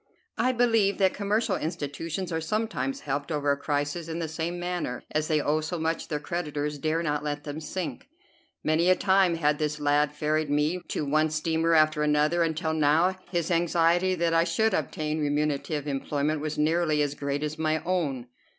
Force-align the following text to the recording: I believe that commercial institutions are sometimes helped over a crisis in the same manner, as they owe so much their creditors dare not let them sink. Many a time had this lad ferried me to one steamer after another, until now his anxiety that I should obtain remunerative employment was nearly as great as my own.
I 0.39 0.51
believe 0.51 0.97
that 0.97 1.13
commercial 1.13 1.55
institutions 1.55 2.31
are 2.31 2.41
sometimes 2.41 3.01
helped 3.01 3.31
over 3.31 3.51
a 3.51 3.55
crisis 3.55 4.07
in 4.07 4.17
the 4.17 4.27
same 4.27 4.59
manner, 4.59 5.03
as 5.11 5.27
they 5.27 5.39
owe 5.39 5.61
so 5.61 5.77
much 5.77 6.07
their 6.07 6.19
creditors 6.19 6.79
dare 6.79 7.03
not 7.03 7.23
let 7.23 7.43
them 7.43 7.61
sink. 7.61 8.07
Many 8.63 8.89
a 8.89 8.95
time 8.95 9.35
had 9.35 9.59
this 9.59 9.79
lad 9.79 10.11
ferried 10.11 10.49
me 10.49 10.81
to 10.87 11.05
one 11.05 11.29
steamer 11.29 11.75
after 11.75 12.01
another, 12.01 12.41
until 12.41 12.73
now 12.73 13.15
his 13.29 13.51
anxiety 13.51 14.15
that 14.15 14.33
I 14.33 14.43
should 14.43 14.73
obtain 14.73 15.19
remunerative 15.21 15.85
employment 15.87 16.41
was 16.41 16.57
nearly 16.57 17.03
as 17.03 17.13
great 17.13 17.43
as 17.43 17.59
my 17.59 17.83
own. 17.83 18.25